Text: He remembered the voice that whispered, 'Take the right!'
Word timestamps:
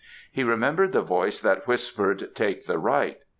He 0.31 0.43
remembered 0.43 0.93
the 0.93 1.03
voice 1.03 1.39
that 1.41 1.67
whispered, 1.67 2.33
'Take 2.33 2.65
the 2.65 2.79
right!' 2.79 3.19